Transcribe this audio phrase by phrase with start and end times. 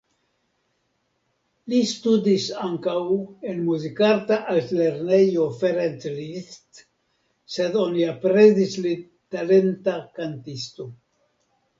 [1.73, 2.95] Li studis ankaŭ
[3.51, 6.81] en Muzikarta Altlernejo Ferenc Liszt,
[7.59, 9.05] sed oni aprezis lin
[9.37, 10.91] talenta kantisto.